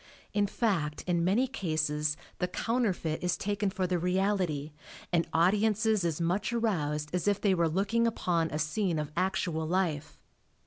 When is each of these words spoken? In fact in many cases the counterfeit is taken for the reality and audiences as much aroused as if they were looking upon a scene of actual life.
In 0.33 0.47
fact 0.47 1.03
in 1.05 1.23
many 1.23 1.45
cases 1.47 2.17
the 2.39 2.47
counterfeit 2.47 3.23
is 3.23 3.37
taken 3.37 3.69
for 3.69 3.85
the 3.85 3.99
reality 3.99 4.71
and 5.13 5.27
audiences 5.31 6.03
as 6.03 6.19
much 6.19 6.51
aroused 6.51 7.11
as 7.13 7.27
if 7.27 7.39
they 7.39 7.53
were 7.53 7.69
looking 7.69 8.07
upon 8.07 8.49
a 8.49 8.57
scene 8.57 8.97
of 8.97 9.11
actual 9.15 9.67
life. 9.67 10.17